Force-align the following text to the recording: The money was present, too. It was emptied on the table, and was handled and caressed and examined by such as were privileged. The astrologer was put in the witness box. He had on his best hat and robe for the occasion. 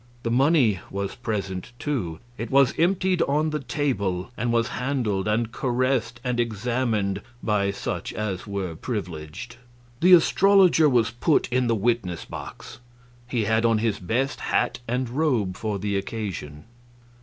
The 0.23 0.31
money 0.31 0.79
was 0.89 1.13
present, 1.13 1.73
too. 1.77 2.17
It 2.35 2.49
was 2.49 2.73
emptied 2.79 3.21
on 3.21 3.51
the 3.51 3.59
table, 3.59 4.31
and 4.35 4.51
was 4.51 4.69
handled 4.69 5.27
and 5.27 5.51
caressed 5.51 6.19
and 6.23 6.39
examined 6.39 7.21
by 7.43 7.69
such 7.69 8.11
as 8.11 8.47
were 8.47 8.73
privileged. 8.75 9.57
The 9.99 10.13
astrologer 10.13 10.89
was 10.89 11.11
put 11.11 11.47
in 11.49 11.67
the 11.67 11.75
witness 11.75 12.25
box. 12.25 12.79
He 13.27 13.43
had 13.43 13.63
on 13.63 13.77
his 13.77 13.99
best 13.99 14.39
hat 14.39 14.79
and 14.87 15.07
robe 15.07 15.55
for 15.55 15.77
the 15.77 15.95
occasion. 15.95 16.63